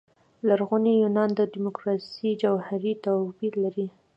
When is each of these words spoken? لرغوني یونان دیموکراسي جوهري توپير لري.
لرغوني 0.47 0.93
یونان 1.03 1.29
دیموکراسي 1.55 2.29
جوهري 2.41 2.93
توپير 3.05 3.53
لري. 3.63 3.87